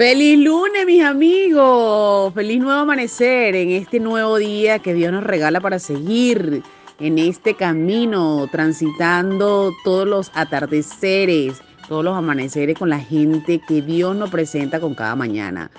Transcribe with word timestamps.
Feliz 0.00 0.38
lunes, 0.38 0.86
mis 0.86 1.04
amigos. 1.04 2.32
Feliz 2.32 2.58
nuevo 2.58 2.80
amanecer 2.80 3.54
en 3.54 3.68
este 3.68 4.00
nuevo 4.00 4.38
día 4.38 4.78
que 4.78 4.94
Dios 4.94 5.12
nos 5.12 5.22
regala 5.22 5.60
para 5.60 5.78
seguir 5.78 6.62
en 6.98 7.18
este 7.18 7.52
camino, 7.52 8.48
transitando 8.50 9.74
todos 9.84 10.08
los 10.08 10.32
atardeceres, 10.32 11.60
todos 11.86 12.02
los 12.02 12.16
amaneceres 12.16 12.78
con 12.78 12.88
la 12.88 12.98
gente 12.98 13.60
que 13.68 13.82
Dios 13.82 14.16
nos 14.16 14.30
presenta 14.30 14.80
con 14.80 14.94
cada 14.94 15.14
mañana. 15.16 15.70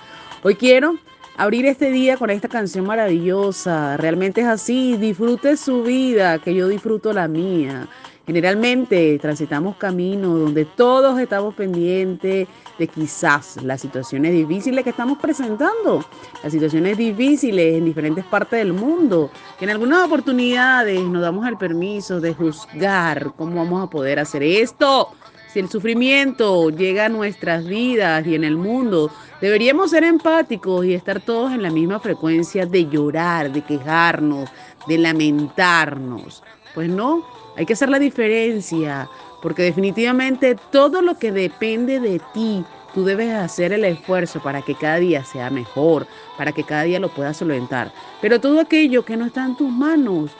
Hoy 0.44 0.54
quiero 0.54 0.98
abrir 1.36 1.66
este 1.66 1.90
día 1.90 2.16
con 2.16 2.30
esta 2.30 2.48
canción 2.48 2.86
maravillosa. 2.86 3.98
Realmente 3.98 4.42
es 4.42 4.48
así. 4.48 4.98
Disfrute 4.98 5.58
su 5.58 5.82
vida, 5.82 6.38
que 6.38 6.54
yo 6.54 6.68
disfruto 6.68 7.12
la 7.12 7.28
mía. 7.28 7.88
Generalmente 8.32 9.20
transitamos 9.20 9.76
caminos 9.76 10.40
donde 10.40 10.64
todos 10.64 11.20
estamos 11.20 11.54
pendientes 11.54 12.48
de 12.80 12.88
quizás 12.88 13.62
las 13.62 13.82
situaciones 13.82 14.32
difíciles 14.32 14.86
que 14.86 14.92
estamos 14.92 15.18
presentando, 15.18 16.06
las 16.42 16.54
situaciones 16.54 16.98
difíciles 16.98 17.76
en 17.76 17.84
diferentes 17.84 18.24
partes 18.24 18.60
del 18.60 18.72
mundo, 18.72 19.30
que 19.60 19.66
en 19.66 19.72
algunas 19.72 20.06
oportunidades 20.06 21.02
nos 21.02 21.22
damos 21.22 21.46
el 21.46 21.58
permiso 21.58 22.22
de 22.22 22.34
juzgar 22.34 23.34
cómo 23.36 23.58
vamos 23.58 23.84
a 23.84 23.90
poder 23.90 24.18
hacer 24.18 24.44
esto. 24.44 25.10
Si 25.52 25.60
el 25.60 25.68
sufrimiento 25.68 26.70
llega 26.70 27.08
a 27.08 27.10
nuestras 27.10 27.66
vidas 27.66 28.26
y 28.26 28.36
en 28.36 28.46
el 28.46 28.56
mundo, 28.56 29.12
deberíamos 29.42 29.92
ser 29.92 30.06
empáticos 30.06 30.86
y 30.86 30.94
estar 30.94 31.20
todos 31.20 31.52
en 31.52 31.64
la 31.64 31.70
misma 31.70 32.00
frecuencia 32.00 32.66
de 32.66 32.88
llorar, 32.88 33.52
de 33.52 33.62
quejarnos, 33.62 34.50
de 34.88 34.98
lamentarnos. 35.00 36.42
Pues 36.74 36.90
no, 36.90 37.26
hay 37.56 37.66
que 37.66 37.74
hacer 37.74 37.90
la 37.90 38.00
diferencia, 38.00 39.10
porque 39.42 39.64
definitivamente 39.64 40.56
todo 40.72 41.02
lo 41.02 41.18
que 41.18 41.32
depende 41.32 42.00
de 42.00 42.22
ti, 42.34 42.64
tú 42.94 43.04
debes 43.04 43.34
hacer 43.34 43.74
el 43.74 43.86
esfuerzo 43.86 44.42
para 44.42 44.62
que 44.62 44.76
cada 44.76 44.98
día 44.98 45.24
sea 45.24 45.50
mejor, 45.50 46.08
para 46.38 46.52
que 46.52 46.64
cada 46.64 46.84
día 46.84 47.00
lo 47.00 47.10
puedas 47.10 47.38
solventar. 47.38 47.92
Pero 48.22 48.40
todo 48.40 48.60
aquello 48.60 49.04
que 49.04 49.18
no 49.18 49.26
está 49.26 49.46
en 49.46 49.58
tus 49.58 49.70
manos, 49.70 50.32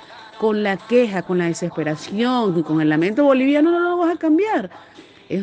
con 0.42 0.64
la 0.64 0.76
queja, 0.76 1.22
con 1.22 1.38
la 1.38 1.46
desesperación 1.46 2.64
con 2.64 2.82
el 2.82 2.90
lamento 2.90 3.24
boliviano, 3.24 3.70
no 3.70 3.80
lo 3.80 3.98
vas 3.98 4.16
a 4.16 4.18
cambiar. 4.18 4.72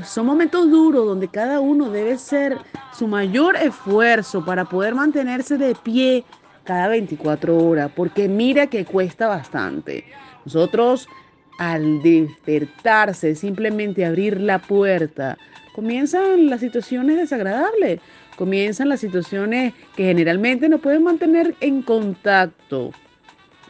Son 0.04 0.26
momentos 0.26 0.68
duros 0.68 1.06
donde 1.06 1.28
cada 1.28 1.60
uno 1.60 1.88
debe 1.88 2.14
hacer 2.14 2.58
su 2.92 3.06
mayor 3.06 3.54
esfuerzo 3.56 4.44
para 4.44 4.64
poder 4.64 4.96
mantenerse 4.96 5.56
de 5.56 5.76
pie 5.76 6.24
cada 6.68 6.88
24 6.88 7.56
horas, 7.56 7.90
porque 7.96 8.28
mira 8.28 8.66
que 8.66 8.84
cuesta 8.84 9.26
bastante. 9.26 10.04
Nosotros 10.44 11.08
al 11.58 12.02
despertarse, 12.02 13.34
simplemente 13.34 14.04
abrir 14.04 14.38
la 14.38 14.58
puerta, 14.58 15.38
comienzan 15.74 16.50
las 16.50 16.60
situaciones 16.60 17.16
desagradables, 17.16 18.00
comienzan 18.36 18.90
las 18.90 19.00
situaciones 19.00 19.72
que 19.96 20.04
generalmente 20.04 20.68
nos 20.68 20.80
pueden 20.82 21.04
mantener 21.04 21.54
en 21.62 21.80
contacto 21.80 22.92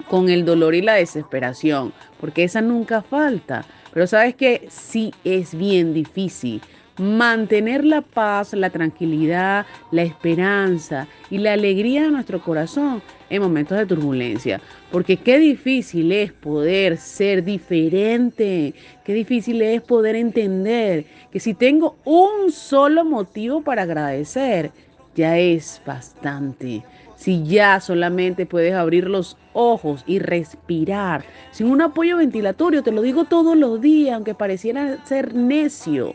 con 0.08 0.28
el 0.28 0.44
dolor 0.44 0.74
y 0.74 0.82
la 0.82 0.94
desesperación, 0.94 1.92
porque 2.20 2.42
esa 2.42 2.60
nunca 2.60 3.00
falta. 3.00 3.64
Pero 3.92 4.08
sabes 4.08 4.34
que 4.34 4.66
sí 4.70 5.14
es 5.22 5.56
bien 5.56 5.94
difícil 5.94 6.60
mantener 6.98 7.84
la 7.84 8.02
paz, 8.02 8.52
la 8.52 8.70
tranquilidad, 8.70 9.66
la 9.90 10.02
esperanza 10.02 11.06
y 11.30 11.38
la 11.38 11.52
alegría 11.52 12.02
de 12.02 12.10
nuestro 12.10 12.42
corazón 12.42 13.02
en 13.30 13.42
momentos 13.42 13.78
de 13.78 13.86
turbulencia. 13.86 14.60
Porque 14.90 15.16
qué 15.16 15.38
difícil 15.38 16.12
es 16.12 16.32
poder 16.32 16.96
ser 16.96 17.44
diferente, 17.44 18.74
qué 19.04 19.12
difícil 19.12 19.62
es 19.62 19.82
poder 19.82 20.16
entender 20.16 21.04
que 21.30 21.40
si 21.40 21.54
tengo 21.54 21.96
un 22.04 22.50
solo 22.50 23.04
motivo 23.04 23.62
para 23.62 23.82
agradecer, 23.82 24.72
ya 25.14 25.36
es 25.38 25.82
bastante. 25.84 26.84
Si 27.16 27.42
ya 27.42 27.80
solamente 27.80 28.46
puedes 28.46 28.74
abrir 28.74 29.08
los 29.08 29.36
ojos 29.52 30.04
y 30.06 30.20
respirar 30.20 31.24
sin 31.50 31.66
un 31.66 31.82
apoyo 31.82 32.18
ventilatorio, 32.18 32.84
te 32.84 32.92
lo 32.92 33.02
digo 33.02 33.24
todos 33.24 33.56
los 33.56 33.80
días, 33.80 34.14
aunque 34.14 34.34
pareciera 34.34 35.04
ser 35.04 35.34
necio. 35.34 36.14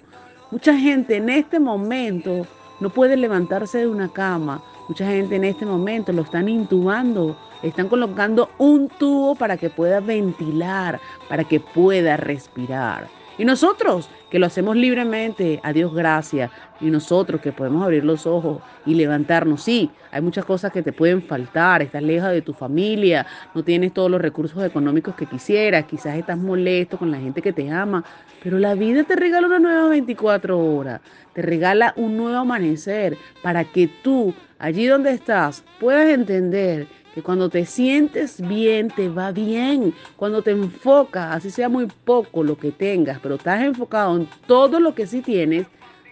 Mucha 0.54 0.78
gente 0.78 1.16
en 1.16 1.30
este 1.30 1.60
momento 1.60 2.46
no 2.80 2.92
puede 2.92 3.18
levantarse 3.18 3.80
de 3.80 3.88
una 3.88 4.08
cama. 4.08 4.62
Mucha 4.88 5.08
gente 5.08 5.36
en 5.36 5.46
este 5.46 5.66
momento 5.66 6.14
lo 6.14 6.22
están 6.22 6.48
intubando. 6.48 7.36
Están 7.64 7.90
colocando 7.90 8.52
un 8.60 8.88
tubo 8.88 9.34
para 9.34 9.58
que 9.58 9.72
pueda 9.72 10.00
ventilar, 10.00 11.00
para 11.28 11.44
que 11.44 11.60
pueda 11.60 12.18
respirar. 12.18 13.08
Y 13.38 13.46
nosotros 13.46 14.10
que 14.30 14.40
lo 14.40 14.46
hacemos 14.46 14.76
libremente, 14.76 15.60
a 15.64 15.74
Dios 15.74 15.94
gracias. 15.94 16.52
Y 16.80 16.86
nosotros 16.92 17.42
que 17.42 17.52
podemos 17.52 17.84
abrir 17.84 18.04
los 18.04 18.28
ojos 18.28 18.62
y 18.86 18.96
levantarnos. 18.96 19.64
Sí, 19.64 19.90
hay 20.12 20.22
muchas 20.22 20.46
cosas 20.46 20.72
que 20.72 20.82
te 20.82 20.92
pueden 20.92 21.22
faltar. 21.22 21.82
Estás 21.82 22.04
lejos 22.04 22.30
de 22.30 22.42
tu 22.42 22.54
familia, 22.54 23.26
no 23.54 23.64
tienes 23.64 23.94
todos 23.94 24.12
los 24.12 24.22
recursos 24.22 24.64
económicos 24.64 25.16
que 25.16 25.26
quisieras. 25.26 25.86
Quizás 25.86 26.18
estás 26.18 26.38
molesto 26.38 26.98
con 26.98 27.12
la 27.12 27.18
gente 27.18 27.42
que 27.42 27.54
te 27.54 27.70
ama. 27.72 28.04
Pero 28.44 28.60
la 28.60 28.76
vida 28.76 29.04
te 29.04 29.16
regala 29.16 29.48
una 29.48 29.60
nueva 29.60 29.90
24 29.90 30.60
horas. 30.60 31.02
Te 31.34 31.42
regala 31.42 31.94
un 31.96 32.18
nuevo 32.18 32.38
amanecer 32.38 33.18
para 33.42 33.64
que 33.64 33.88
tú, 33.88 34.34
allí 34.60 34.86
donde 34.86 35.12
estás, 35.12 35.64
puedas 35.80 36.10
entender 36.10 36.88
que 37.14 37.22
cuando 37.22 37.50
te 37.50 37.66
sientes 37.66 38.42
bien, 38.48 38.90
te 38.90 39.10
va 39.10 39.32
bien. 39.32 39.94
Cuando 40.16 40.42
te 40.42 40.52
enfocas, 40.52 41.36
así 41.36 41.52
sea 41.52 41.70
muy 41.70 41.88
poco 42.04 42.44
lo 42.44 42.58
que 42.58 42.72
tengas, 42.72 43.20
pero 43.20 43.36
estás 43.36 43.62
enfocado 43.62 44.16
en 44.16 44.28
todo 44.48 44.80
lo 44.80 44.96
que 44.96 45.06
sí 45.06 45.22
tienes, 45.22 45.68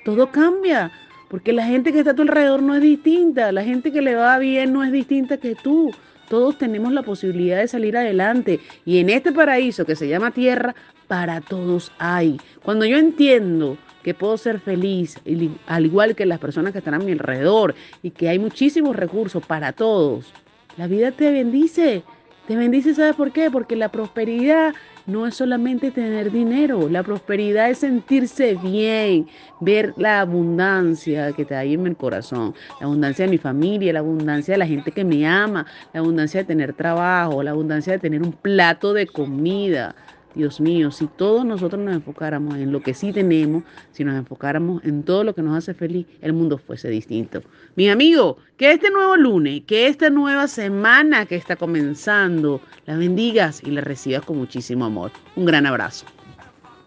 todo 0.05 0.31
cambia. 0.31 0.91
Porque 1.27 1.53
la 1.53 1.65
gente 1.65 1.91
que 1.93 1.99
está 1.99 2.11
a 2.11 2.15
tu 2.15 2.23
alrededor 2.23 2.61
no 2.61 2.75
es 2.75 2.81
distinta. 2.81 3.51
La 3.53 3.63
gente 3.63 3.91
que 3.91 4.01
le 4.01 4.15
va 4.15 4.37
bien 4.37 4.73
no 4.73 4.83
es 4.83 4.91
distinta 4.91 5.37
que 5.37 5.55
tú. 5.55 5.91
Todos 6.27 6.57
tenemos 6.57 6.91
la 6.91 7.03
posibilidad 7.03 7.57
de 7.57 7.69
salir 7.69 7.95
adelante. 7.95 8.59
Y 8.85 8.99
en 8.99 9.09
este 9.09 9.31
paraíso 9.31 9.85
que 9.85 9.95
se 9.95 10.09
llama 10.09 10.31
tierra, 10.31 10.75
para 11.07 11.41
todos 11.41 11.91
hay. 11.99 12.39
Cuando 12.63 12.85
yo 12.85 12.97
entiendo 12.97 13.77
que 14.03 14.13
puedo 14.13 14.37
ser 14.37 14.59
feliz, 14.59 15.19
al 15.67 15.85
igual 15.85 16.15
que 16.15 16.25
las 16.25 16.39
personas 16.39 16.73
que 16.73 16.79
están 16.79 16.95
a 16.95 16.99
mi 16.99 17.11
alrededor, 17.11 17.75
y 18.03 18.11
que 18.11 18.29
hay 18.29 18.39
muchísimos 18.39 18.95
recursos 18.95 19.45
para 19.45 19.71
todos, 19.73 20.33
la 20.77 20.87
vida 20.87 21.11
te 21.11 21.31
bendice. 21.31 22.03
Te 22.47 22.55
bendice, 22.55 22.95
¿sabes 22.95 23.15
por 23.15 23.31
qué? 23.31 23.51
Porque 23.51 23.75
la 23.75 23.89
prosperidad 23.89 24.73
no 25.05 25.27
es 25.27 25.35
solamente 25.35 25.91
tener 25.91 26.31
dinero, 26.31 26.89
la 26.89 27.03
prosperidad 27.03 27.69
es 27.69 27.79
sentirse 27.79 28.55
bien, 28.55 29.27
ver 29.59 29.93
la 29.97 30.21
abundancia 30.21 31.31
que 31.33 31.45
te 31.45 31.55
hay 31.55 31.73
en 31.73 31.87
el 31.87 31.95
corazón, 31.95 32.53
la 32.79 32.87
abundancia 32.87 33.25
de 33.25 33.31
mi 33.31 33.37
familia, 33.37 33.93
la 33.93 33.99
abundancia 33.99 34.53
de 34.53 34.57
la 34.57 34.67
gente 34.67 34.91
que 34.91 35.03
me 35.03 35.25
ama, 35.27 35.65
la 35.93 35.99
abundancia 35.99 36.41
de 36.41 36.45
tener 36.45 36.73
trabajo, 36.73 37.43
la 37.43 37.51
abundancia 37.51 37.93
de 37.93 37.99
tener 37.99 38.21
un 38.21 38.33
plato 38.33 38.93
de 38.93 39.07
comida. 39.07 39.95
Dios 40.35 40.61
mío, 40.61 40.91
si 40.91 41.07
todos 41.07 41.45
nosotros 41.45 41.81
nos 41.81 41.93
enfocáramos 41.95 42.55
en 42.55 42.71
lo 42.71 42.81
que 42.81 42.93
sí 42.93 43.11
tenemos, 43.11 43.63
si 43.91 44.03
nos 44.03 44.15
enfocáramos 44.15 44.83
en 44.85 45.03
todo 45.03 45.23
lo 45.23 45.35
que 45.35 45.41
nos 45.41 45.57
hace 45.57 45.73
feliz, 45.73 46.05
el 46.21 46.33
mundo 46.33 46.57
fuese 46.57 46.89
distinto. 46.89 47.41
Mi 47.75 47.89
amigo, 47.89 48.37
que 48.57 48.71
este 48.71 48.89
nuevo 48.89 49.17
lunes, 49.17 49.63
que 49.65 49.87
esta 49.87 50.09
nueva 50.09 50.47
semana 50.47 51.25
que 51.25 51.35
está 51.35 51.55
comenzando, 51.55 52.61
la 52.85 52.97
bendigas 52.97 53.61
y 53.65 53.71
la 53.71 53.81
recibas 53.81 54.23
con 54.23 54.37
muchísimo 54.37 54.85
amor. 54.85 55.11
Un 55.35 55.45
gran 55.45 55.65
abrazo. 55.65 56.05